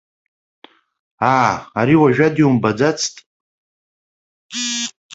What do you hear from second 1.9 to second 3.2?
уажәада иумбаӡацт?